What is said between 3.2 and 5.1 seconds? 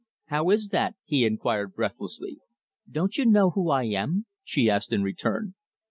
know who I am?" she asked in